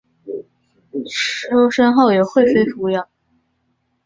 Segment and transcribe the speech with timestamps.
[1.11, 3.07] 出生后由惠妃抚养。